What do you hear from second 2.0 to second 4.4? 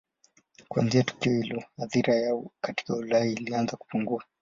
yao katika Ulaya ilianza kupungua.